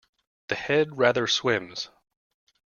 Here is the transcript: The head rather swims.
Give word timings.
The 0.47 0.55
head 0.55 0.97
rather 0.97 1.27
swims. 1.27 1.89